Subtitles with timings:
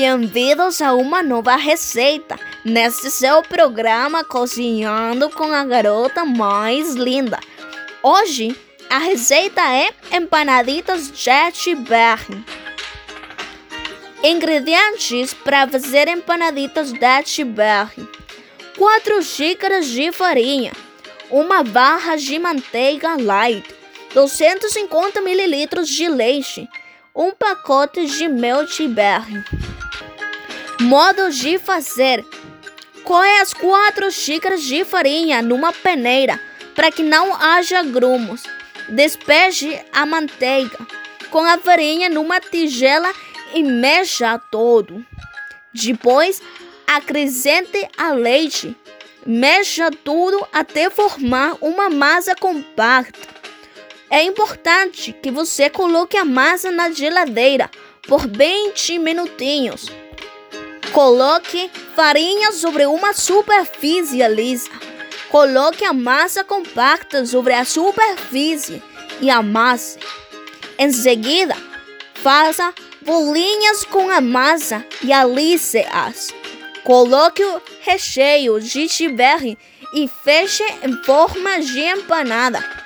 [0.00, 2.38] Bem-vindos a uma nova receita.
[2.64, 7.40] Neste seu programa Cozinhando com a Garota Mais Linda.
[8.00, 8.56] Hoje
[8.88, 12.44] a receita é empanaditas Jet Berry.
[14.22, 18.08] Ingredientes para fazer empanaditas Jet Berry:
[18.76, 20.70] 4 xícaras de farinha,
[21.28, 23.68] uma barra de manteiga light,
[24.14, 26.68] 250 ml de leite
[27.18, 29.44] um pacote de mel de berry.
[30.80, 32.24] Modo de fazer:
[33.02, 36.40] Coe as quatro xícaras de farinha numa peneira
[36.76, 38.44] para que não haja grumos.
[38.88, 40.78] Despeje a manteiga
[41.28, 43.12] com a farinha numa tigela
[43.52, 45.04] e mexa todo.
[45.74, 46.40] Depois,
[46.86, 48.76] acrescente a leite.
[49.26, 53.37] Mexa tudo até formar uma massa compacta.
[54.10, 57.70] É importante que você coloque a massa na geladeira
[58.06, 59.86] por 20 minutinhos.
[60.92, 64.70] Coloque farinha sobre uma superfície lisa.
[65.28, 68.82] Coloque a massa compacta sobre a superfície
[69.20, 69.98] e amasse.
[70.78, 71.54] Em seguida,
[72.14, 76.32] faça bolinhas com a massa e alise-as.
[76.82, 79.58] Coloque o recheio de chiberre
[79.92, 82.77] e feche em forma de empanada.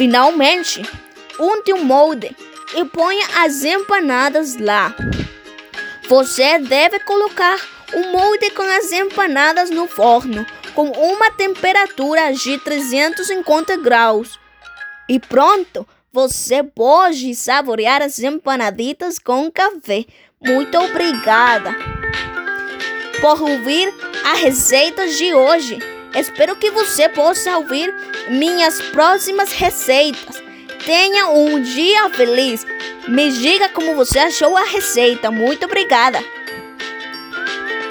[0.00, 0.80] Finalmente,
[1.38, 2.34] unte o molde
[2.74, 4.96] e ponha as empanadas lá.
[6.08, 7.60] Você deve colocar
[7.92, 14.40] o molde com as empanadas no forno com uma temperatura de 350 graus.
[15.06, 20.06] E pronto, você pode saborear as empanaditas com café.
[20.40, 21.76] Muito obrigada
[23.20, 23.92] por ouvir
[24.24, 25.99] a receita de hoje.
[26.14, 27.94] Espero que você possa ouvir
[28.28, 30.42] minhas próximas receitas.
[30.84, 32.66] Tenha um dia feliz.
[33.06, 35.30] Me diga como você achou a receita.
[35.30, 36.22] Muito obrigada.